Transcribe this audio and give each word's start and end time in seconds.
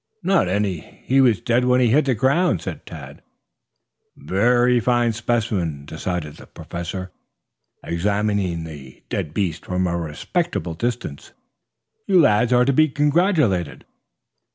"Not 0.23 0.47
any. 0.49 0.79
He 1.05 1.21
was 1.21 1.41
dead 1.41 1.65
when 1.65 1.79
he 1.79 1.91
got 1.91 2.05
down 2.15 2.57
to 2.57 2.89
us." 2.95 3.17
"Very 4.17 4.79
fine 4.79 5.13
specimen," 5.13 5.85
decided 5.85 6.37
the 6.37 6.47
Professor, 6.47 7.11
examining 7.83 8.63
the 8.63 9.03
dead 9.09 9.31
beast 9.31 9.63
from 9.65 9.85
a 9.85 9.95
respectable 9.95 10.73
distance. 10.73 11.33
"You 12.07 12.19
lads 12.19 12.51
are 12.51 12.65
to 12.65 12.73
be 12.73 12.87
congratulated." 12.87 13.85